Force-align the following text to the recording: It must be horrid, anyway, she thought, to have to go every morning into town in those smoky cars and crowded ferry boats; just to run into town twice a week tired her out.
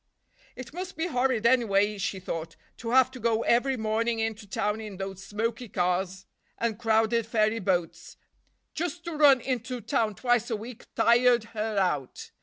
It 0.55 0.73
must 0.73 0.97
be 0.97 1.05
horrid, 1.05 1.45
anyway, 1.45 1.99
she 1.99 2.19
thought, 2.19 2.55
to 2.77 2.89
have 2.89 3.11
to 3.11 3.19
go 3.19 3.43
every 3.43 3.77
morning 3.77 4.17
into 4.17 4.47
town 4.47 4.81
in 4.81 4.97
those 4.97 5.23
smoky 5.23 5.69
cars 5.69 6.25
and 6.57 6.79
crowded 6.79 7.27
ferry 7.27 7.59
boats; 7.59 8.17
just 8.73 9.03
to 9.03 9.11
run 9.15 9.41
into 9.41 9.79
town 9.79 10.15
twice 10.15 10.49
a 10.49 10.55
week 10.55 10.85
tired 10.95 11.43
her 11.53 11.77
out. 11.77 12.31